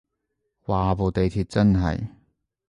[0.65, 2.07] 嘩部地鐵真係